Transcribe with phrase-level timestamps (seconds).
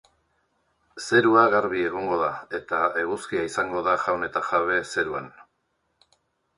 [1.07, 5.33] Zerua garbi egongo da eta eguzkia izango da jaun eta jabe zeruan.